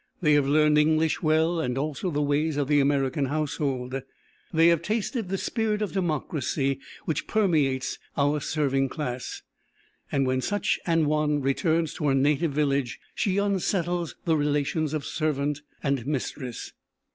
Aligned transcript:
They 0.19 0.33
have 0.33 0.47
learned 0.47 0.79
English 0.79 1.21
well, 1.21 1.59
and 1.59 1.77
also 1.77 2.09
the 2.09 2.23
ways 2.23 2.57
of 2.57 2.67
the 2.67 2.79
American 2.79 3.25
household. 3.25 4.01
They 4.51 4.69
have 4.69 4.81
tasted 4.81 5.19
of 5.25 5.27
the 5.27 5.37
spirit 5.37 5.83
of 5.83 5.91
Democracy 5.91 6.79
which 7.05 7.27
permeates 7.27 7.99
our 8.17 8.39
serving 8.39 8.89
class, 8.89 9.43
and 10.11 10.25
when 10.25 10.41
such 10.41 10.79
an 10.87 11.05
one 11.05 11.39
returns 11.43 11.93
to 11.93 12.07
her 12.07 12.15
native 12.15 12.51
village 12.53 12.99
she 13.13 13.37
unsettles 13.37 14.15
the 14.25 14.35
relations 14.35 14.95
of 14.95 15.05
servant 15.05 15.61
and 15.83 16.03
mistress. 16.07 16.73